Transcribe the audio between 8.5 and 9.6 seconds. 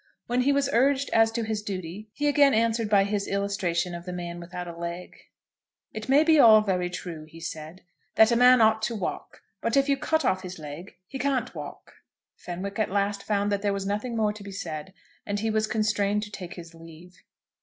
ought to walk,